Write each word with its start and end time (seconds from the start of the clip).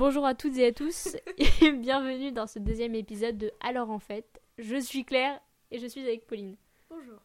Bonjour 0.00 0.24
à 0.24 0.34
toutes 0.34 0.56
et 0.56 0.64
à 0.64 0.72
tous 0.72 1.14
et 1.60 1.72
bienvenue 1.72 2.32
dans 2.32 2.46
ce 2.46 2.58
deuxième 2.58 2.94
épisode 2.94 3.36
de 3.36 3.52
Alors 3.60 3.90
en 3.90 3.98
fait, 3.98 4.40
je 4.56 4.76
suis 4.76 5.04
Claire 5.04 5.38
et 5.70 5.78
je 5.78 5.86
suis 5.86 6.00
avec 6.00 6.26
Pauline. 6.26 6.56
Bonjour. 6.88 7.18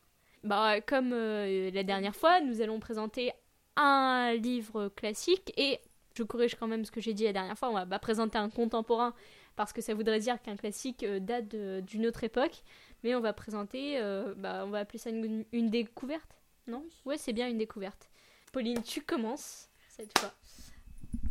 Bah, 0.43 0.81
comme 0.81 1.13
euh, 1.13 1.71
la 1.71 1.83
dernière 1.83 2.17
fois, 2.17 2.41
nous 2.41 2.59
allons 2.59 2.81
présenter 2.81 3.31
un 3.77 4.33
livre 4.33 4.89
classique 4.89 5.53
et 5.55 5.79
je 6.17 6.23
corrige 6.23 6.55
quand 6.55 6.67
même 6.67 6.83
ce 6.83 6.91
que 6.91 6.99
j'ai 6.99 7.13
dit 7.13 7.23
la 7.23 7.31
dernière 7.31 7.57
fois, 7.57 7.69
on 7.69 7.75
va 7.75 7.85
pas 7.85 7.97
présenter 7.97 8.37
un 8.37 8.49
contemporain 8.49 9.13
parce 9.55 9.71
que 9.71 9.79
ça 9.79 9.93
voudrait 9.93 10.19
dire 10.19 10.41
qu'un 10.41 10.57
classique 10.57 11.03
euh, 11.03 11.21
date 11.21 11.55
d'une 11.85 12.05
autre 12.05 12.25
époque, 12.25 12.61
mais 13.05 13.15
on 13.15 13.21
va 13.21 13.31
présenter, 13.31 14.01
euh, 14.01 14.33
bah, 14.35 14.63
on 14.65 14.69
va 14.69 14.79
appeler 14.79 14.99
ça 14.99 15.11
une, 15.11 15.45
une 15.53 15.69
découverte, 15.69 16.41
non? 16.67 16.83
Ouais, 17.05 17.17
c'est 17.17 17.31
bien 17.31 17.47
une 17.47 17.57
découverte. 17.57 18.09
Pauline, 18.51 18.83
tu 18.83 18.99
commences 18.99 19.69
cette 19.87 20.19
fois. 20.19 20.33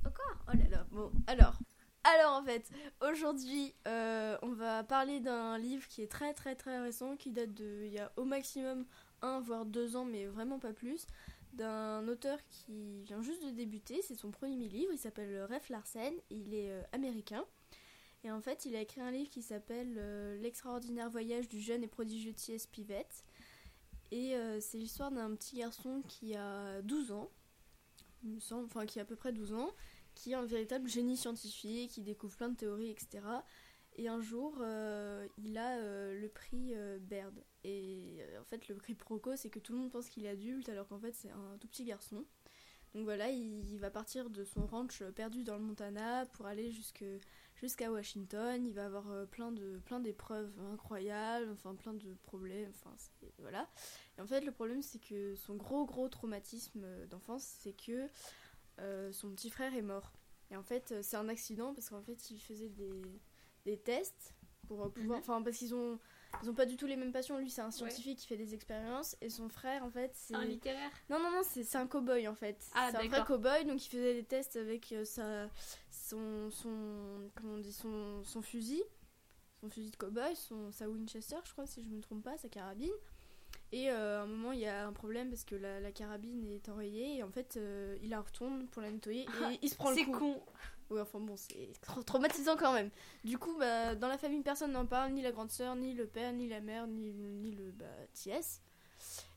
Encore 0.07 0.37
Oh 0.49 0.57
là 0.57 0.69
là. 0.71 0.84
Bon, 0.95 1.11
alors. 1.27 1.59
Alors 2.05 2.35
en 2.35 2.45
fait, 2.45 2.71
aujourd'hui, 3.01 3.75
euh, 3.89 4.37
on 4.43 4.53
va 4.53 4.85
parler 4.85 5.21
d'un 5.21 5.59
livre 5.59 5.89
qui 5.89 6.03
est 6.03 6.11
très 6.11 6.35
très 6.35 6.55
très 6.55 6.79
récent, 6.81 7.17
qui 7.17 7.31
date 7.31 7.55
de 7.55 7.85
il 7.85 7.93
y 7.93 7.99
a 7.99 8.13
au 8.17 8.25
maximum 8.25 8.85
un 9.23 9.41
voire 9.41 9.65
deux 9.65 9.97
ans, 9.97 10.05
mais 10.05 10.27
vraiment 10.27 10.59
pas 10.59 10.73
plus, 10.73 11.07
d'un 11.55 12.07
auteur 12.07 12.39
qui 12.51 13.03
vient 13.03 13.23
juste 13.23 13.45
de 13.45 13.51
débuter. 13.51 14.03
C'est 14.03 14.15
son 14.15 14.31
premier 14.31 14.69
livre. 14.69 14.93
Il 14.93 14.99
s'appelle 14.99 15.45
Ref 15.51 15.69
Larsen. 15.69 16.15
Il 16.31 16.55
est 16.55 16.71
euh, 16.71 16.83
américain. 16.93 17.45
Et 18.23 18.31
en 18.31 18.41
fait, 18.41 18.65
il 18.65 18.77
a 18.77 18.81
écrit 18.81 19.01
un 19.01 19.11
livre 19.11 19.31
qui 19.31 19.43
s'appelle 19.43 19.97
euh, 19.99 20.37
L'extraordinaire 20.39 21.11
voyage 21.11 21.49
du 21.49 21.61
jeune 21.61 21.83
et 21.83 21.89
prodigieux 21.89 22.33
T.S. 22.33 22.67
Pivett. 22.67 23.25
Et 24.11 24.37
euh, 24.37 24.61
c'est 24.61 24.79
l'histoire 24.79 25.11
d'un 25.11 25.35
petit 25.35 25.57
garçon 25.57 26.03
qui 26.07 26.37
a 26.37 26.81
12 26.83 27.13
ans, 27.13 27.31
il 28.23 28.31
me 28.31 28.41
semble, 28.41 28.67
enfin 28.67 28.87
qui 28.87 28.99
a 28.99 29.03
à 29.03 29.05
peu 29.05 29.17
près 29.17 29.33
12 29.33 29.55
ans, 29.55 29.71
qui 30.15 30.33
est 30.33 30.35
un 30.35 30.45
véritable 30.45 30.89
génie 30.89 31.17
scientifique, 31.17 31.93
qui 31.93 32.03
découvre 32.03 32.37
plein 32.37 32.49
de 32.49 32.57
théories, 32.57 32.91
etc. 32.91 33.23
Et 33.97 34.09
un 34.09 34.21
jour, 34.21 34.57
euh, 34.61 35.27
il 35.39 35.57
a 35.57 35.79
euh, 35.79 36.21
le 36.21 36.29
prix 36.29 36.75
euh, 36.75 36.99
Baird. 36.99 37.45
Et 37.63 38.19
euh, 38.21 38.41
en 38.41 38.45
fait, 38.45 38.69
le 38.69 38.75
prix 38.75 38.95
Proco, 38.95 39.37
c'est 39.37 39.51
que 39.51 39.61
tout 39.61 39.73
le 39.73 39.79
monde 39.79 39.93
pense 39.93 40.09
qu'il 40.09 40.25
est 40.27 40.31
adulte, 40.31 40.69
alors 40.69 40.89
qu'en 40.89 40.99
fait, 40.99 41.15
c'est 41.15 41.31
un 41.31 41.57
tout 41.61 41.69
petit 41.69 41.85
garçon. 41.85 42.25
Donc 42.93 43.05
voilà, 43.05 43.29
il, 43.31 43.69
il 43.73 43.79
va 43.79 43.91
partir 43.91 44.31
de 44.31 44.45
son 44.45 44.67
ranch 44.67 45.03
perdu 45.17 45.43
dans 45.45 45.57
le 45.57 45.63
Montana 45.63 46.27
pour 46.27 46.47
aller 46.47 46.71
jusqu'à 46.71 47.91
Washington. 47.91 48.65
Il 48.65 48.73
va 48.73 48.87
avoir 48.87 49.27
plein 49.29 49.51
de 49.51 49.81
plein 49.85 49.99
d'épreuves 49.99 50.53
incroyables, 50.73 51.51
enfin 51.51 51.75
plein 51.75 51.95
de 51.95 52.15
problèmes, 52.23 52.71
enfin 52.71 52.95
voilà. 53.39 53.69
Et 54.17 54.21
en 54.21 54.29
fait, 54.29 54.43
le 54.43 54.53
problème 54.53 54.81
c'est 54.81 55.01
que 55.01 55.35
son 55.35 55.57
gros 55.57 55.85
gros 55.87 56.09
traumatisme 56.09 56.87
d'enfance, 57.07 57.43
c'est 57.43 57.73
que 57.73 58.09
euh, 58.81 59.13
son 59.13 59.31
petit 59.31 59.51
frère 59.51 59.75
est 59.75 59.83
mort. 59.83 60.13
Et 60.51 60.57
en 60.57 60.63
fait, 60.63 60.93
euh, 60.93 61.01
c'est 61.03 61.17
un 61.17 61.29
accident 61.29 61.75
parce 61.75 61.89
qu'en 61.91 62.03
fait, 62.03 62.31
il 62.31 62.39
faisait 62.41 62.69
des, 62.69 63.03
des 63.65 63.79
tests 63.79 64.35
pour 64.69 64.83
euh, 64.85 64.89
pouvoir, 64.89 65.19
Mhm. 65.19 65.23
enfin 65.25 65.43
parce 65.43 65.57
qu'ils 65.59 65.75
ont 65.75 65.99
ils 66.43 66.51
ont 66.51 66.55
pas 66.55 66.67
du 66.67 66.77
tout 66.77 66.87
les 66.87 66.97
mêmes 66.97 67.13
passions. 67.13 67.39
Lui, 67.39 67.49
c'est 67.51 67.61
un 67.63 67.71
scientifique 67.71 68.19
qui 68.19 68.27
fait 68.27 68.37
des 68.37 68.55
expériences 68.55 69.17
et 69.21 69.31
son 69.31 69.49
frère, 69.49 69.85
en 69.85 69.91
fait, 69.91 70.11
c'est 70.15 70.35
Un 70.35 70.45
littéraire? 70.45 70.91
Non, 71.09 71.21
non, 71.21 71.31
non, 71.31 71.43
c'est 71.45 71.77
un 71.77 71.87
cow-boy 71.87 72.27
en 72.27 72.35
fait. 72.35 72.67
Ah, 72.75 72.89
c'est 72.91 72.97
un 72.97 73.09
vrai 73.09 73.23
cow-boy, 73.25 73.65
donc 73.67 73.85
il 73.85 73.89
faisait 73.89 74.15
des 74.15 74.25
tests 74.25 74.57
avec 74.57 74.91
euh, 74.93 75.05
sa, 75.05 75.49
son, 75.91 76.51
son, 76.51 77.31
comment 77.37 77.55
on 77.55 77.59
dit, 77.59 77.73
son, 77.73 78.25
son 78.25 78.43
fusil, 78.43 78.83
son 79.61 79.71
fusil 79.71 79.91
de 79.91 79.97
cow-boy, 79.97 80.35
son, 80.35 80.73
sa 80.73 80.89
Winchester, 80.89 81.37
je 81.45 81.53
crois, 81.53 81.67
si 81.67 81.83
je 81.83 81.89
me 81.89 82.01
trompe 82.01 82.25
pas, 82.25 82.37
sa 82.37 82.49
carabine. 82.49 82.93
Et 83.75 83.91
euh, 83.91 84.21
à 84.21 84.23
un 84.23 84.27
moment, 84.27 84.53
il 84.53 84.61
y 84.61 84.67
a 84.67 84.87
un 84.87 84.93
problème 84.93 85.31
parce 85.31 85.43
que 85.43 85.57
la, 85.57 85.81
la 85.81 85.91
carabine 85.91 86.45
est 86.45 86.69
enrayée 86.69 87.17
et 87.17 87.23
en 87.25 87.31
fait, 87.31 87.57
euh, 87.57 87.97
il 88.03 88.11
la 88.11 88.21
retourne 88.21 88.69
pour 88.69 88.83
la 88.83 88.91
nettoyer 88.93 89.23
et 89.23 89.27
Ah, 89.43 89.51
il 89.63 89.69
se 89.69 89.75
prend 89.75 89.91
le 89.91 89.97
C'est 89.97 90.05
coup. 90.05 90.13
con. 90.19 90.41
Oui, 90.91 91.01
enfin 91.01 91.19
bon, 91.19 91.37
c'est 91.37 91.73
tra- 91.83 92.05
traumatisant 92.05 92.57
quand 92.57 92.73
même. 92.73 92.91
Du 93.25 93.37
coup, 93.37 93.57
bah, 93.59 93.97
dans 93.97 94.07
la 94.07 94.17
famille, 94.19 94.43
personne 94.43 94.71
n'en 94.71 94.87
parle, 94.87 95.11
ni 95.13 95.23
la 95.23 95.33
grande 95.33 95.51
sœur, 95.51 95.75
ni 95.75 95.93
le 95.95 96.07
père, 96.07 96.33
ni 96.33 96.47
la 96.49 96.61
mère, 96.61 96.87
ni, 96.87 97.13
ni 97.15 97.51
le 97.51 97.73
bah, 97.73 97.87
TS. 98.13 98.61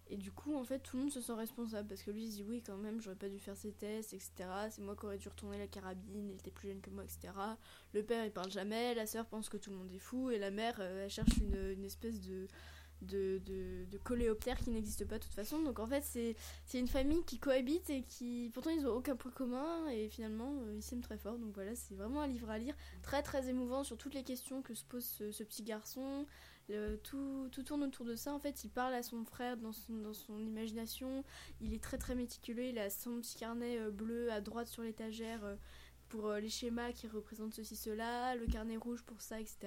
Et 0.10 0.18
du 0.18 0.32
coup, 0.32 0.56
en 0.56 0.64
fait, 0.64 0.80
tout 0.80 0.96
le 0.98 1.04
monde 1.04 1.12
se 1.12 1.20
sent 1.20 1.34
responsable 1.34 1.88
parce 1.88 2.04
que 2.04 2.12
lui, 2.12 2.26
il 2.26 2.32
se 2.32 2.36
dit 2.38 2.44
oui, 2.48 2.62
quand 2.66 2.78
même, 2.78 3.02
j'aurais 3.02 3.16
pas 3.18 3.28
dû 3.30 3.40
faire 3.40 3.58
ces 3.58 3.72
tests, 3.74 4.14
etc. 4.14 4.32
C'est 4.70 4.82
moi 4.82 4.96
qui 4.96 5.06
aurais 5.06 5.18
dû 5.18 5.28
retourner 5.28 5.58
la 5.58 5.68
carabine, 5.68 6.30
elle 6.30 6.36
était 6.38 6.52
plus 6.52 6.68
jeune 6.70 6.80
que 6.80 6.90
moi, 6.92 7.04
etc. 7.04 7.34
Le 7.94 8.04
père, 8.04 8.24
il 8.24 8.32
parle 8.32 8.52
jamais, 8.52 8.94
la 8.94 9.06
sœur 9.06 9.26
pense 9.26 9.50
que 9.50 9.58
tout 9.58 9.70
le 9.72 9.78
monde 9.78 9.92
est 9.92 10.00
fou, 10.00 10.30
et 10.30 10.38
la 10.38 10.52
mère, 10.52 10.76
euh, 10.80 11.06
elle 11.06 11.10
cherche 11.10 11.36
une, 11.42 11.72
une 11.74 11.84
espèce 11.86 12.22
de. 12.22 12.48
De, 13.04 13.40
de, 13.46 13.86
de 13.92 13.98
coléoptère 14.00 14.58
qui 14.58 14.72
n'existe 14.72 15.06
pas 15.06 15.20
de 15.20 15.24
toute 15.24 15.34
façon. 15.34 15.62
Donc 15.62 15.78
en 15.78 15.86
fait 15.86 16.04
c'est 16.04 16.80
une 16.80 16.88
famille 16.88 17.24
qui 17.26 17.38
cohabite 17.38 17.90
et 17.92 18.02
qui 18.02 18.50
pourtant 18.54 18.72
ils 18.72 18.88
ont 18.88 18.96
aucun 18.96 19.16
point 19.16 19.32
commun 19.32 19.88
et 19.90 20.10
finalement 20.10 20.52
euh, 20.62 20.74
ils 20.76 20.82
s'aiment 20.82 21.02
très 21.02 21.18
fort. 21.18 21.38
Donc 21.38 21.54
voilà 21.54 21.76
c'est 21.76 21.94
vraiment 21.94 22.22
un 22.22 22.28
livre 22.28 22.50
à 22.50 22.58
lire 22.58 22.76
très 23.04 23.22
très 23.22 23.50
émouvant 23.50 23.84
sur 23.84 23.98
toutes 23.98 24.16
les 24.16 24.24
questions 24.24 24.64
que 24.64 24.74
se 24.74 24.84
pose 24.84 25.06
ce, 25.06 25.44
petit 25.44 25.64
garçon. 25.64 26.26
Tout, 27.04 27.48
tout 27.50 27.64
tourne 27.64 27.84
autour 27.84 28.06
de 28.06 28.16
ça. 28.16 28.34
En 28.34 28.40
fait 28.40 28.64
il 28.66 28.70
parle 28.70 28.94
à 28.94 29.04
son 29.04 29.24
frère 29.24 29.56
dans 29.58 29.72
son, 29.72 29.94
dans 30.00 30.14
son 30.14 30.40
imagination. 30.40 31.24
Il 31.62 31.74
est 31.74 31.82
très 31.82 31.98
très 31.98 32.16
méticuleux. 32.16 32.66
Il 32.66 32.80
a 32.80 32.90
son 32.90 33.22
petit 33.22 33.38
carnet 33.38 33.78
euh, 33.80 33.92
bleu 33.92 34.32
à 34.32 34.42
droite 34.42 34.68
sur 34.68 34.84
l'étagère 34.84 35.46
euh, 35.46 35.56
pour 36.10 36.28
euh, 36.28 36.40
les 36.40 36.50
schémas 36.50 36.92
qui 36.92 37.08
représentent 37.08 37.54
ceci 37.54 37.76
cela 37.76 38.36
le 38.36 38.46
carnet 38.48 38.78
rouge 38.78 39.04
pour 39.04 39.22
ça 39.22 39.40
etc 39.40 39.58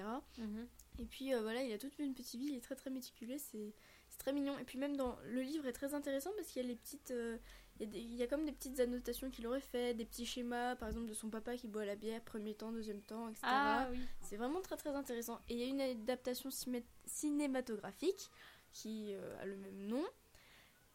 et 0.99 1.07
puis 1.07 1.33
euh, 1.33 1.41
voilà, 1.41 1.63
il 1.63 1.73
a 1.73 1.79
toute 1.79 1.99
une 1.99 2.13
petite 2.15 2.39
vie, 2.39 2.49
il 2.49 2.57
est 2.57 2.61
très 2.61 2.75
très 2.75 2.91
méticuleux, 2.91 3.39
c'est 3.39 3.73
très 4.19 4.35
mignon. 4.35 4.59
Et 4.59 4.65
puis 4.65 4.77
même 4.79 4.97
dans 4.99 5.17
le 5.25 5.41
livre 5.41 5.67
est 5.67 5.73
très 5.73 5.95
intéressant 5.95 6.31
parce 6.37 6.49
qu'il 6.49 6.61
y 6.61 6.65
a 6.67 6.69
les 6.69 6.77
petites, 6.77 7.11
euh, 7.11 7.39
il, 7.79 7.87
y 7.87 7.89
a 7.89 7.91
des- 7.91 8.01
il 8.01 8.15
y 8.17 8.23
a 8.23 8.27
comme 8.27 8.45
des 8.45 8.53
petites 8.53 8.81
annotations 8.81 9.31
qu'il 9.31 9.47
aurait 9.47 9.63
fait, 9.63 9.95
des 9.95 10.05
petits 10.05 10.27
schémas, 10.27 10.77
par 10.77 10.89
exemple 10.89 11.07
de 11.07 11.15
son 11.15 11.31
papa 11.31 11.57
qui 11.57 11.69
boit 11.69 11.87
la 11.87 11.97
bière 11.97 12.21
premier 12.23 12.55
temps, 12.55 12.71
deuxième 12.71 13.01
temps, 13.01 13.29
etc. 13.31 13.41
Ah 13.45 13.89
oui. 13.91 13.99
C'est 14.21 14.37
vraiment 14.37 14.61
très 14.61 14.77
très 14.77 14.91
intéressant. 14.91 15.41
Et 15.49 15.55
il 15.55 15.61
y 15.61 15.63
a 15.63 15.67
une 15.67 15.81
adaptation 15.81 16.51
cinématographique 17.07 18.31
qui 18.73 19.15
euh, 19.15 19.41
a 19.41 19.47
le 19.47 19.57
même 19.57 19.87
nom, 19.87 20.05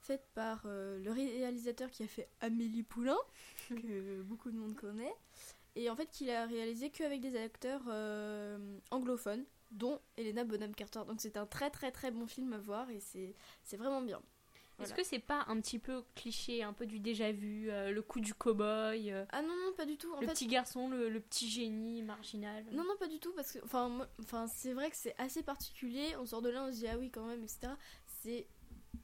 faite 0.05 0.27
par 0.33 0.63
euh, 0.65 0.99
le 0.99 1.11
réalisateur 1.11 1.89
qui 1.89 2.03
a 2.03 2.07
fait 2.07 2.29
Amélie 2.41 2.83
Poulain, 2.83 3.17
que 3.69 4.21
beaucoup 4.21 4.51
de 4.51 4.57
monde 4.57 4.75
connaît. 4.75 5.13
Et 5.75 5.89
en 5.89 5.95
fait, 5.95 6.07
qu'il 6.07 6.29
a 6.29 6.45
réalisé 6.45 6.89
qu'avec 6.89 7.19
des 7.19 7.35
acteurs 7.37 7.81
euh, 7.89 8.77
anglophones, 8.91 9.45
dont 9.71 9.99
Helena 10.17 10.43
Bonham 10.43 10.73
Carter. 10.73 11.01
Donc 11.07 11.19
c'est 11.19 11.37
un 11.37 11.45
très 11.45 11.69
très 11.69 11.91
très 11.91 12.11
bon 12.11 12.27
film 12.27 12.53
à 12.53 12.57
voir 12.57 12.89
et 12.89 12.99
c'est 13.01 13.77
vraiment 13.77 14.01
bien. 14.01 14.21
Est-ce 14.79 14.93
que 14.93 15.03
c'est 15.03 15.19
pas 15.19 15.45
un 15.47 15.59
petit 15.61 15.79
peu 15.79 16.03
cliché, 16.15 16.61
un 16.61 16.73
peu 16.73 16.85
du 16.85 16.99
déjà 16.99 17.31
vu, 17.31 17.71
euh, 17.71 17.91
le 17.91 18.01
coup 18.01 18.19
du 18.19 18.33
cow-boy, 18.33 19.11
euh, 19.11 19.25
Ah 19.31 19.41
non, 19.41 19.55
non, 19.65 19.73
pas 19.75 19.85
du 19.85 19.97
tout. 19.97 20.11
En 20.13 20.19
le 20.19 20.27
fait, 20.27 20.33
petit 20.33 20.47
garçon, 20.47 20.89
le, 20.89 21.09
le 21.09 21.19
petit 21.21 21.49
génie 21.49 22.01
marginal? 22.01 22.65
Non, 22.71 22.83
non, 22.83 22.95
pas 22.99 23.07
du 23.07 23.19
tout, 23.19 23.31
parce 23.33 23.53
que, 23.53 23.59
enfin 23.63 24.47
c'est 24.47 24.73
vrai 24.73 24.89
que 24.89 24.97
c'est 24.97 25.15
assez 25.17 25.43
particulier. 25.43 26.15
On 26.19 26.25
sort 26.25 26.41
de 26.41 26.49
là, 26.49 26.63
on 26.63 26.73
se 26.73 26.79
dit, 26.79 26.87
ah 26.87 26.97
oui, 26.97 27.09
quand 27.09 27.25
même, 27.25 27.43
etc. 27.43 27.69
C'est. 28.21 28.47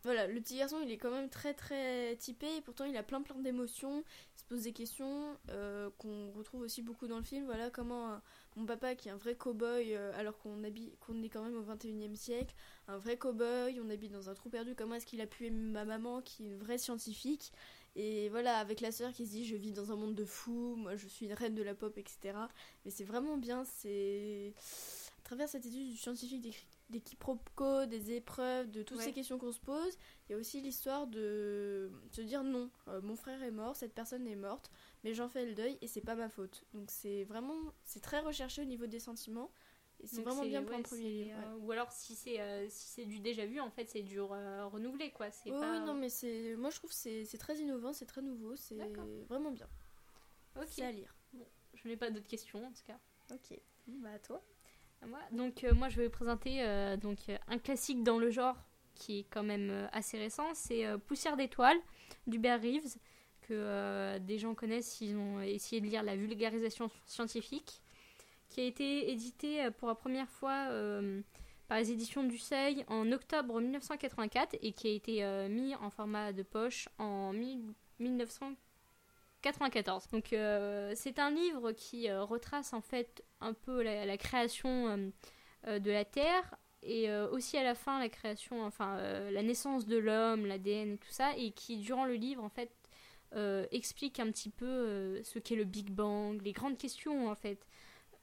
Voilà, 0.03 0.27
le 0.27 0.39
petit 0.41 0.57
garçon, 0.57 0.79
il 0.83 0.91
est 0.91 0.97
quand 0.97 1.11
même 1.11 1.29
très 1.29 1.53
très 1.53 2.15
typé, 2.17 2.47
et 2.57 2.61
pourtant 2.61 2.85
il 2.85 2.95
a 2.97 3.03
plein 3.03 3.21
plein 3.21 3.35
d'émotions, 3.35 4.03
il 4.35 4.39
se 4.39 4.45
pose 4.45 4.63
des 4.63 4.73
questions 4.73 5.37
euh, 5.49 5.89
qu'on 5.97 6.31
retrouve 6.31 6.61
aussi 6.61 6.81
beaucoup 6.81 7.07
dans 7.07 7.17
le 7.17 7.23
film. 7.23 7.45
Voilà, 7.45 7.69
comment 7.69 8.19
mon 8.55 8.65
papa, 8.65 8.95
qui 8.95 9.07
est 9.07 9.11
un 9.11 9.17
vrai 9.17 9.35
cow-boy, 9.35 9.95
euh, 9.95 10.11
alors 10.15 10.37
qu'on 10.37 10.63
est 10.63 11.29
quand 11.29 11.43
même 11.43 11.55
au 11.55 11.61
21 11.61 12.11
e 12.11 12.15
siècle, 12.15 12.53
un 12.87 12.97
vrai 12.97 13.15
cow-boy, 13.15 13.79
on 13.79 13.89
habite 13.89 14.11
dans 14.11 14.29
un 14.29 14.33
trou 14.33 14.49
perdu, 14.49 14.75
comment 14.75 14.95
est-ce 14.95 15.05
qu'il 15.05 15.21
a 15.21 15.27
pu 15.27 15.45
aimer 15.45 15.71
ma 15.71 15.85
maman, 15.85 16.21
qui 16.21 16.43
est 16.43 16.47
une 16.47 16.57
vraie 16.57 16.77
scientifique, 16.77 17.53
et 17.95 18.29
voilà, 18.29 18.57
avec 18.57 18.81
la 18.81 18.91
sœur 18.91 19.11
qui 19.13 19.25
se 19.25 19.31
dit, 19.31 19.45
je 19.45 19.55
vis 19.55 19.71
dans 19.71 19.91
un 19.91 19.95
monde 19.95 20.15
de 20.15 20.25
fous, 20.25 20.75
moi 20.77 20.95
je 20.95 21.07
suis 21.07 21.25
une 21.25 21.33
reine 21.33 21.55
de 21.55 21.63
la 21.63 21.75
pop, 21.75 21.97
etc. 21.97 22.37
Mais 22.85 22.91
c'est 22.91 23.03
vraiment 23.03 23.37
bien, 23.37 23.63
c'est 23.65 24.53
à 25.21 25.23
travers 25.23 25.47
cette 25.47 25.65
étude 25.65 25.89
du 25.89 25.97
scientifique 25.97 26.41
des, 26.41 26.53
des 26.89 26.99
quiproquos, 26.99 27.85
des 27.85 28.11
épreuves, 28.13 28.69
de 28.71 28.83
toutes 28.83 28.97
Ouais. 28.97 29.03
ces 29.05 29.13
questions 29.13 29.37
qu'on 29.37 29.51
se 29.51 29.59
pose, 29.59 29.97
il 30.27 30.31
y 30.33 30.35
a 30.35 30.37
aussi 30.37 30.61
l'histoire 30.61 31.07
de 31.07 31.91
se 32.11 32.21
dire 32.21 32.43
non, 32.43 32.69
euh, 32.87 33.01
mon 33.01 33.15
frère 33.15 33.41
est 33.43 33.51
mort, 33.51 33.75
cette 33.75 33.93
personne 33.93 34.27
est 34.27 34.35
morte, 34.35 34.71
mais 35.03 35.13
j'en 35.13 35.29
fais 35.29 35.45
le 35.45 35.53
deuil 35.55 35.77
et 35.81 35.87
c'est 35.87 36.01
pas 36.01 36.15
ma 36.15 36.27
faute. 36.29 36.65
Donc 36.73 36.89
c'est 36.91 37.23
vraiment, 37.25 37.55
c'est 37.83 38.01
très 38.01 38.19
recherché 38.19 38.61
au 38.61 38.65
niveau 38.65 38.87
des 38.87 38.99
sentiments 38.99 39.51
et 39.99 40.07
c'est 40.07 40.23
vraiment 40.23 40.43
bien 40.43 40.63
pour 40.63 40.71
ouais, 40.71 40.79
un 40.79 40.81
premier 40.81 41.09
livre. 41.09 41.37
ouais. 41.37 41.45
euh, 41.45 41.55
Ou 41.57 41.71
alors 41.71 41.91
si 41.91 42.15
c'est 42.15 42.41
euh, 42.41 42.67
si 42.69 42.87
c'est 42.89 43.05
du 43.05 43.19
déjà 43.19 43.45
vu, 43.45 43.59
en 43.59 43.69
fait 43.69 43.87
c'est 43.89 44.01
du 44.01 44.19
re- 44.19 44.63
renouvelé 44.63 45.11
quoi. 45.11 45.29
C'est 45.31 45.51
Oui, 45.51 45.59
pas... 45.59 45.71
oui, 45.79 45.85
non, 45.85 45.93
mais 45.93 46.09
c'est, 46.09 46.55
moi 46.57 46.71
je 46.71 46.77
trouve 46.77 46.89
que 46.89 46.95
c'est, 46.95 47.25
c'est 47.25 47.37
très 47.37 47.57
innovant, 47.59 47.93
c'est 47.93 48.07
très 48.07 48.23
nouveau, 48.23 48.55
c'est 48.55 48.75
vraiment 49.29 49.51
bien. 49.51 49.69
Ok. 50.55 50.67
C'est 50.67 50.83
à 50.85 50.91
lire. 50.91 51.15
Je 51.75 51.87
n'ai 51.87 51.95
pas 51.97 52.09
d'autres 52.11 52.27
questions 52.27 52.65
en 52.65 52.71
tout 52.71 52.83
cas. 52.85 52.99
Ok. 53.31 53.59
Bah 53.87 54.11
à 54.13 54.19
toi. 54.19 54.43
Donc 55.31 55.63
euh, 55.63 55.73
moi 55.73 55.89
je 55.89 55.97
vais 55.97 56.05
vous 56.05 56.11
présenter 56.11 56.63
euh, 56.63 56.95
donc 56.97 57.17
euh, 57.29 57.37
un 57.47 57.57
classique 57.57 58.03
dans 58.03 58.17
le 58.19 58.29
genre 58.29 58.55
qui 58.95 59.19
est 59.19 59.25
quand 59.31 59.43
même 59.43 59.89
assez 59.93 60.17
récent, 60.19 60.53
c'est 60.53 60.85
Poussière 61.07 61.35
d'étoiles 61.35 61.79
d'Hubert 62.27 62.61
Reeves 62.61 62.97
que 63.41 64.19
des 64.19 64.37
gens 64.37 64.53
connaissent. 64.53 64.91
S'ils 64.91 65.17
ont 65.17 65.41
essayé 65.41 65.81
de 65.81 65.87
lire 65.87 66.03
la 66.03 66.15
vulgarisation 66.15 66.91
scientifique 67.07 67.81
qui 68.49 68.61
a 68.61 68.63
été 68.65 69.11
édité 69.11 69.69
pour 69.79 69.87
la 69.87 69.95
première 69.95 70.29
fois 70.29 70.67
par 71.67 71.79
les 71.79 71.91
éditions 71.91 72.23
du 72.23 72.37
Seuil 72.37 72.85
en 72.89 73.11
octobre 73.11 73.59
1984 73.59 74.57
et 74.61 74.71
qui 74.73 74.87
a 74.87 74.91
été 74.91 75.47
mis 75.49 75.73
en 75.75 75.89
format 75.89 76.31
de 76.31 76.43
poche 76.43 76.87
en 76.99 77.33
mille- 77.33 77.73
94. 79.41 80.07
Donc 80.11 80.33
euh, 80.33 80.93
c'est 80.95 81.19
un 81.19 81.31
livre 81.31 81.71
qui 81.71 82.09
euh, 82.09 82.23
retrace 82.23 82.73
en 82.73 82.81
fait 82.81 83.23
un 83.39 83.53
peu 83.53 83.81
la, 83.81 84.17
création 84.17 85.11
euh, 85.67 85.79
de 85.79 85.91
la 85.91 86.05
Terre 86.05 86.55
et 86.83 87.13
aussi 87.31 87.57
à 87.57 87.63
la 87.63 87.75
fin 87.75 87.99
la 87.99 88.09
création, 88.09 88.63
enfin 88.65 88.97
la 89.29 89.43
naissance 89.43 89.85
de 89.85 89.97
l'homme, 89.97 90.47
l'ADN 90.47 90.93
et 90.93 90.97
tout 90.97 91.11
ça, 91.11 91.31
et 91.37 91.51
qui 91.51 91.77
durant 91.77 92.05
le 92.05 92.15
livre 92.15 92.43
en 92.43 92.49
fait 92.49 92.71
explique 93.71 94.19
un 94.19 94.31
petit 94.31 94.49
peu 94.49 95.21
ce 95.23 95.37
qu'est 95.37 95.55
le 95.55 95.63
Big 95.63 95.91
Bang, 95.91 96.41
les 96.43 96.53
grandes 96.53 96.79
questions 96.79 97.29
en 97.29 97.35
fait, 97.35 97.67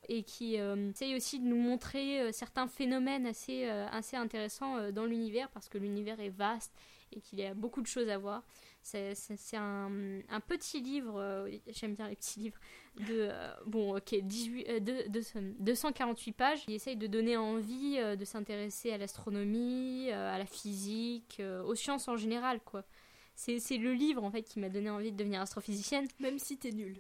et 0.08 0.24
qui 0.24 0.56
essaye 0.56 1.14
aussi 1.14 1.38
de 1.38 1.44
nous 1.44 1.54
montrer 1.56 2.32
certains 2.32 2.66
phénomènes 2.66 3.28
assez, 3.28 3.64
assez 3.68 4.16
intéressants 4.16 4.90
dans 4.90 5.04
l'univers 5.04 5.48
parce 5.50 5.68
que 5.68 5.78
l'univers 5.78 6.18
est 6.18 6.30
vaste 6.30 6.74
et 7.12 7.20
qu'il 7.20 7.38
y 7.38 7.44
a 7.44 7.54
beaucoup 7.54 7.80
de 7.80 7.86
choses 7.86 8.08
à 8.08 8.18
voir. 8.18 8.42
C'est 8.82 9.14
un, 9.56 10.20
un 10.30 10.40
petit 10.40 10.80
livre, 10.80 11.20
euh, 11.20 11.50
j'aime 11.68 11.94
bien 11.94 12.08
les 12.08 12.16
petits 12.16 12.40
livres, 12.40 12.58
de, 12.96 13.28
euh, 13.30 13.52
bon, 13.66 13.96
ok, 13.96 14.14
18, 14.22 14.66
euh, 14.68 14.80
de- 14.80 15.08
de- 15.08 15.54
248 15.62 16.32
pages. 16.32 16.64
Il 16.68 16.74
essaye 16.74 16.96
de 16.96 17.06
donner 17.06 17.36
envie 17.36 17.96
euh, 17.98 18.16
de 18.16 18.24
s'intéresser 18.24 18.90
à 18.92 18.96
l'astronomie, 18.98 20.08
euh, 20.10 20.34
à 20.34 20.38
la 20.38 20.46
physique, 20.46 21.36
euh, 21.40 21.62
aux 21.64 21.74
sciences 21.74 22.08
en 22.08 22.16
général, 22.16 22.60
quoi. 22.64 22.84
C'est 23.34 23.58
le 23.76 23.92
livre, 23.92 24.24
en 24.24 24.30
fait, 24.32 24.42
qui 24.42 24.58
m'a 24.58 24.68
donné 24.68 24.90
envie 24.90 25.12
de 25.12 25.16
devenir 25.16 25.40
astrophysicienne. 25.42 26.08
Même 26.18 26.38
si 26.40 26.56
t'es 26.58 26.72
nul 26.72 26.98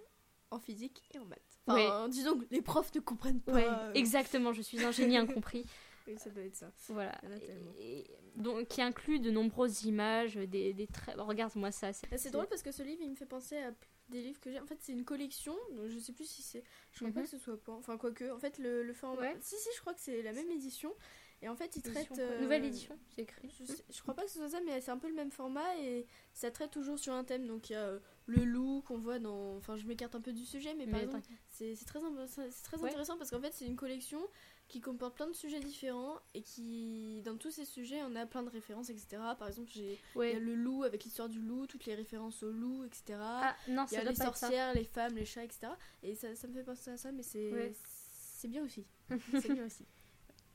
en 0.50 0.60
physique 0.60 1.02
et 1.14 1.18
en 1.18 1.24
maths. 1.24 1.40
Enfin, 1.66 2.08
disons 2.08 2.38
que 2.38 2.44
les 2.52 2.62
profs 2.62 2.94
ne 2.94 3.00
comprennent 3.00 3.40
pas. 3.40 3.52
Ouais, 3.52 3.66
euh, 3.68 3.92
exactement, 3.94 4.52
je 4.52 4.62
suis 4.62 4.84
un 4.84 4.92
génie 4.92 5.16
incompris. 5.16 5.64
oui, 6.08 6.18
ça 6.18 6.30
doit 6.30 6.42
être 6.42 6.56
ça. 6.56 6.72
Voilà. 6.88 7.18
Il 7.22 7.28
y 7.28 7.32
en 7.32 7.36
a 7.36 7.40
tellement. 7.40 7.72
Et- 7.78 8.00
et- 8.00 8.18
donc, 8.36 8.66
qui 8.68 8.82
inclut 8.82 9.20
de 9.20 9.30
nombreuses 9.30 9.84
images, 9.84 10.34
des, 10.36 10.72
des 10.72 10.86
traits. 10.86 11.16
Regarde-moi 11.18 11.70
ça. 11.70 11.92
c'est- 11.92 12.06
Ah, 12.12 12.18
C'est 12.18 12.30
drôle 12.30 12.46
parce 12.48 12.62
que 12.62 12.72
ce 12.72 12.82
livre 12.82 13.00
il 13.02 13.10
me 13.10 13.14
fait 13.16 13.26
penser 13.26 13.58
à 13.58 13.72
des 14.08 14.22
livres 14.22 14.40
que 14.40 14.50
j'ai. 14.50 14.58
En 14.60 14.66
fait, 14.66 14.78
c'est 14.80 14.92
une 14.92 15.04
collection, 15.04 15.54
donc 15.72 15.88
je 15.88 15.98
sais 15.98 16.12
plus 16.12 16.24
si 16.28 16.42
c'est. 16.42 16.64
Je 16.92 16.98
crois 17.00 17.10
pas 17.12 17.20
Mhm. 17.20 17.24
que 17.26 17.30
ce 17.30 17.38
soit 17.38 17.62
pas. 17.62 17.72
Enfin, 17.74 17.96
quoique, 17.98 18.30
en 18.32 18.38
fait, 18.38 18.58
le, 18.58 18.82
le 18.82 18.92
format. 18.94 19.20
Ouais. 19.20 19.36
Si, 19.40 19.54
si, 19.56 19.68
je 19.76 19.80
crois 19.80 19.92
que 19.94 20.00
c'est 20.00 20.22
la 20.22 20.32
même 20.32 20.50
édition. 20.50 20.94
Et 21.40 21.48
en 21.48 21.54
fait, 21.54 21.76
il 21.76 21.82
traite. 21.82 22.18
Euh, 22.18 22.40
Nouvelle 22.40 22.64
édition, 22.64 22.98
c'est 23.14 23.22
écrit. 23.22 23.48
Je, 23.60 23.64
sais- 23.64 23.84
je 23.90 24.02
crois 24.02 24.14
pas 24.14 24.24
que 24.24 24.30
ce 24.30 24.38
soit 24.38 24.48
ça, 24.48 24.60
mais 24.64 24.80
c'est 24.80 24.90
un 24.90 24.98
peu 24.98 25.08
le 25.08 25.14
même 25.14 25.30
format 25.30 25.76
et 25.78 26.04
ça 26.32 26.50
traite 26.50 26.72
toujours 26.72 26.98
sur 26.98 27.12
un 27.12 27.22
thème. 27.22 27.46
Donc 27.46 27.70
il 27.70 27.74
y 27.74 27.76
a 27.76 27.84
euh, 27.86 27.98
le 28.28 28.44
loup 28.44 28.82
qu'on 28.86 28.98
voit 28.98 29.18
dans. 29.18 29.56
Enfin, 29.56 29.76
je 29.76 29.86
m'écarte 29.86 30.14
un 30.14 30.20
peu 30.20 30.32
du 30.32 30.44
sujet, 30.44 30.74
mais, 30.74 30.86
par 30.86 31.00
exemple, 31.00 31.26
c'est 31.50 31.74
très, 31.86 31.98
très 31.98 32.78
Ouais. 32.78 32.88
intéressant 32.88 33.16
parce 33.16 33.30
qu'en 33.30 33.40
fait, 33.40 33.52
c'est 33.54 33.66
une 33.66 33.74
collection 33.76 34.20
qui 34.68 34.80
comporte 34.82 35.16
plein 35.16 35.26
de 35.26 35.32
sujets 35.32 35.60
différents 35.60 36.18
et 36.34 36.42
qui, 36.42 37.22
dans 37.24 37.38
tous 37.38 37.50
ces 37.50 37.64
sujets, 37.64 38.02
on 38.02 38.14
a 38.16 38.26
plein 38.26 38.42
de 38.42 38.50
références, 38.50 38.90
etc. 38.90 39.06
Par 39.38 39.48
exemple, 39.48 39.70
j'ai 39.72 39.98
il 40.14 40.18
Ouais. 40.18 40.32
y 40.34 40.36
a 40.36 40.38
le 40.38 40.54
loup 40.54 40.84
avec 40.84 41.04
l'histoire 41.04 41.30
du 41.30 41.40
loup, 41.40 41.66
toutes 41.66 41.86
les 41.86 41.94
références 41.94 42.42
au 42.42 42.52
loup, 42.52 42.84
etc. 42.84 43.18
Ah 43.18 43.56
non, 43.66 43.86
il 43.90 43.94
y 43.94 43.96
a 43.96 44.04
les 44.04 44.14
sorcières, 44.14 44.74
les 44.74 44.84
femmes, 44.84 45.14
les 45.16 45.24
chats, 45.24 45.44
etc. 45.44 45.68
Et 46.02 46.14
ça, 46.14 46.34
ça 46.36 46.46
me 46.48 46.52
fait 46.52 46.64
penser 46.64 46.90
à 46.90 46.98
ça, 46.98 47.10
mais 47.12 47.22
c'est 47.22 47.50
Ouais. 47.50 47.72
c'est 48.12 48.48
bien 48.48 48.62
aussi. 48.62 48.84
c'est 49.40 49.52
bien 49.54 49.64
aussi. 49.64 49.86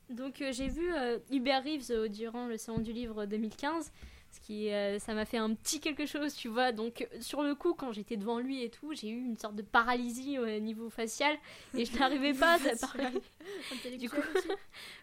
Donc 0.09 0.41
euh, 0.41 0.51
j'ai 0.51 0.67
vu 0.67 0.93
euh, 0.93 1.17
Hubert 1.31 1.63
Reeves 1.63 1.89
euh, 1.89 2.07
durant 2.07 2.45
le 2.45 2.57
salon 2.57 2.79
du 2.79 2.91
livre 2.93 3.25
2015, 3.25 3.91
ce 4.33 4.39
qui 4.39 4.71
euh, 4.71 4.97
ça 4.97 5.13
m'a 5.13 5.25
fait 5.25 5.37
un 5.37 5.53
petit 5.53 5.79
quelque 5.79 6.07
chose, 6.07 6.33
tu 6.33 6.47
vois. 6.47 6.71
Donc 6.71 7.01
euh, 7.01 7.21
sur 7.21 7.43
le 7.43 7.53
coup, 7.53 7.75
quand 7.75 7.91
j'étais 7.91 8.17
devant 8.17 8.39
lui 8.39 8.63
et 8.63 8.69
tout, 8.69 8.93
j'ai 8.93 9.09
eu 9.09 9.23
une 9.23 9.37
sorte 9.37 9.55
de 9.55 9.61
paralysie 9.61 10.39
au 10.39 10.47
niveau 10.59 10.89
facial 10.89 11.37
et 11.77 11.85
je 11.85 11.97
n'arrivais 11.97 12.33
pas 12.39 12.55
à 12.55 12.75
parler. 12.75 13.09
Intellectuel 13.71 14.09
coup-. 14.09 14.17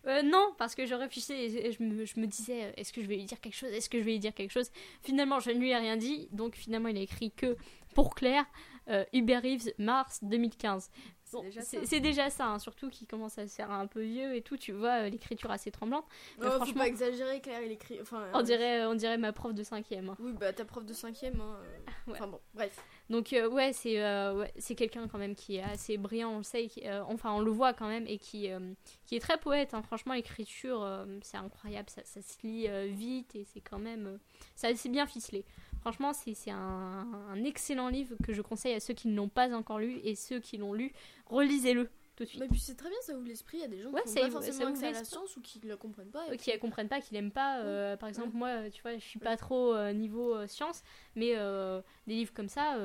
Euh, 0.07 0.23
non, 0.23 0.55
parce 0.57 0.75
que 0.75 0.87
je 0.87 0.95
réfléchissais 0.95 1.45
et 1.45 1.73
je 1.73 1.83
me, 1.83 2.07
je 2.07 2.19
me 2.19 2.27
disais, 2.27 2.73
est-ce 2.77 2.91
que 2.93 3.03
je 3.03 3.07
vais 3.07 3.17
lui 3.17 3.27
dire 3.27 3.39
quelque 3.39 3.55
chose? 3.55 3.69
Est-ce 3.71 3.91
que 3.91 3.99
je 3.99 4.03
vais 4.03 4.13
lui 4.13 4.19
dire 4.19 4.35
quelque 4.35 4.51
chose? 4.51 4.71
Finalement, 5.03 5.41
je 5.41 5.51
ne 5.51 5.59
lui 5.59 5.71
ai 5.71 5.77
rien 5.77 5.99
dit. 5.99 6.29
Donc 6.33 6.57
finalement, 6.57 6.89
il 6.89 6.97
a 6.97 7.03
écrit 7.03 7.31
que 7.31 7.57
pour 7.95 8.15
Claire, 8.15 8.47
euh, 8.89 9.05
Hubert 9.13 9.43
Reeves, 9.43 9.73
mars 9.79 10.19
2015. 10.23 10.91
C'est 11.25 11.37
Bon, 11.37 11.43
déjà 11.45 11.61
ça. 11.61 11.67
c'est 11.79 11.87
c'est 11.87 12.01
déjà 12.01 12.29
ça, 12.29 12.47
hein, 12.49 12.59
surtout 12.59 12.91
qu'il 12.91 13.07
commence 13.07 13.39
à 13.39 13.47
se 13.47 13.55
faire 13.55 13.71
un 13.71 13.87
peu 13.87 14.03
vieux 14.03 14.35
et 14.35 14.43
tout, 14.43 14.57
tu 14.57 14.73
vois, 14.73 15.03
euh, 15.05 15.09
l'écriture 15.09 15.53
assez 15.53 15.71
tremblante. 15.71 16.05
Oh, 16.41 16.43
faut 16.43 16.51
franchement- 16.57 16.81
pas 16.81 16.89
exagérer, 16.89 17.41
Claire, 17.41 17.63
il 17.63 17.71
écrit. 17.71 18.01
Enfin, 18.01 18.27
On 18.35 18.41
euh, 18.41 18.43
dirait, 18.43 18.85
on 18.87 18.97
dirait 18.97 19.17
ma 19.17 19.33
prof 19.33 19.55
de 19.55 19.63
cinquième. 19.63 20.09
hein. 20.11 20.17
Oui, 20.19 20.33
bah 20.33 20.53
ta 20.53 20.65
prof 20.65 20.85
de 20.85 20.93
cinquième. 20.93 21.41
Hein. 21.41 21.57
euh, 21.63 22.11
Ouais. 22.11 22.19
Enfin 22.19 22.27
bon, 22.27 22.41
bref. 22.55 22.77
Donc 23.11 23.33
euh, 23.33 23.49
ouais, 23.49 23.73
c'est 23.73 24.03
euh, 24.03 24.39
ouais, 24.41 24.53
quelqu'un 24.77 25.07
quand 25.07 25.19
même 25.19 25.37
qui 25.37 25.57
est 25.57 25.63
assez 25.63 25.99
brillant, 25.99 26.31
on 26.31 26.39
le 26.39 26.43
sait, 26.43 26.67
qui- 26.67 26.85
euh, 26.89 27.05
enfin 27.05 27.31
on 27.33 27.41
le 27.41 27.51
voit 27.53 27.75
quand 27.75 27.87
même 27.89 28.07
et 28.09 28.19
qui 28.19 28.51
euh, 28.51 28.59
qui 29.07 29.15
est 29.15 29.21
très 29.21 29.39
poète. 29.39 29.73
Franchement, 29.85 30.15
l'écriture 30.15 30.83
euh, 30.83 31.05
c'est 31.23 31.37
incroyable, 31.37 31.91
ça, 31.91 32.03
ça 32.05 32.23
se 32.23 32.45
lit 32.45 32.67
euh, 32.67 32.87
vite 32.91 33.37
et 33.37 33.45
c'est 33.45 33.61
quand 33.61 33.79
même 33.79 34.07
euh, 34.07 34.19
c'est 34.57 34.67
assez 34.69 34.89
bien 34.89 35.07
ficelé. 35.07 35.45
Franchement, 35.81 36.13
c'est 36.13 36.35
un, 36.51 36.57
un 37.31 37.45
excellent 37.45 37.89
livre 37.89 38.15
que 38.23 38.33
je 38.33 38.43
conseille 38.43 38.75
à 38.75 38.81
ceux 38.81 38.95
qui 38.95 39.09
ne 39.09 39.17
l'ont 39.17 39.29
pas 39.29 39.53
encore 39.55 39.79
lu 39.79 39.99
et 40.05 40.15
ceux 40.15 40.39
qui 40.41 40.59
l'ont 40.59 40.73
lu, 40.75 40.93
relisez-le 41.27 41.89
tout 42.17 42.25
de 42.25 42.29
suite. 42.29 42.41
Mais 42.41 42.49
puis 42.49 42.61
c'est 42.61 42.75
très 42.75 42.91
bien, 42.91 42.99
ça 43.01 43.17
ouvre 43.17 43.27
l'esprit. 43.27 43.57
Il 43.59 43.61
y 43.63 43.65
a 43.65 43.69
des 43.69 43.81
gens 43.81 43.91
Ouais, 43.91 44.03
qui 44.03 44.09
ça 44.11 44.21
n'ont 44.21 44.27
pas 44.27 44.31
ça 44.31 44.37
forcément 44.47 44.71
ouvre 44.71 44.71
accès 44.75 44.87
à 44.87 44.93
la 44.93 45.05
science 45.05 45.37
ou 45.37 45.41
qui 45.41 45.59
ne 45.63 45.69
la 45.69 45.77
comprennent 45.79 46.11
pas. 46.11 46.31
et 46.33 46.37
qui 46.37 46.53
ne 46.53 46.57
comprennent 46.59 46.89
pas, 46.89 47.01
qui 47.01 47.15
l'aiment 47.15 47.33
pas. 47.33 47.61
euh, 47.61 47.97
par 47.97 48.09
exemple, 48.11 48.29
Ouais. 48.33 48.39
moi, 48.39 48.49
euh, 48.49 48.71
tu 48.71 48.83
vois, 48.83 48.95
je 48.99 49.05
suis 49.05 49.19
pas 49.19 49.37
trop 49.39 49.75
euh, 49.75 49.93
niveau 49.95 50.35
euh, 50.35 50.47
science, 50.47 50.83
mais 51.15 51.35
des 52.07 52.15
livres 52.15 52.35
comme 52.35 52.49
ça, 52.49 52.77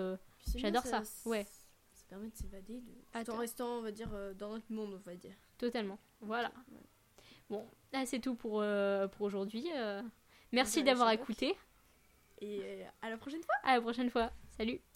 j'adore 0.56 0.86
ça, 0.86 1.01
ouais. 1.25 1.45
Ça 1.94 2.06
permet 2.07 2.30
de 2.30 2.36
s'évader, 2.36 2.81
de... 2.81 3.24
tout 3.24 3.31
en 3.31 3.38
restant, 3.38 3.77
on 3.80 3.81
va 3.81 3.91
dire, 3.91 4.09
dans 4.38 4.51
notre 4.51 4.71
monde, 4.71 4.94
on 4.94 5.09
va 5.09 5.15
dire. 5.15 5.33
totalement. 5.57 6.00
Voilà. 6.21 6.51
Bon, 7.50 7.68
là 7.94 8.06
c'est 8.06 8.19
tout 8.19 8.36
pour, 8.36 8.63
pour 9.12 9.21
aujourd'hui. 9.21 9.68
euh. 9.75 10.01
merci 10.51 10.80
Ouais, 10.80 10.86
d'avoir 10.86 11.12
écouté. 11.12 11.56
Et 12.40 12.62
euh, 12.64 12.86
à 13.02 13.10
la 13.10 13.18
prochaine 13.18 13.44
fois 13.44 13.56
À 13.64 13.76
la 13.76 13.82
prochaine 13.82 14.10
fois. 14.10 14.32
Salut. 14.58 14.82